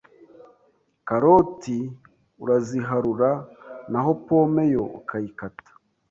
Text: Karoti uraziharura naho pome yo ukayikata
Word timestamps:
Karoti 1.07 1.75
uraziharura 2.43 3.31
naho 3.91 4.11
pome 4.25 4.63
yo 4.73 4.83
ukayikata 4.99 5.69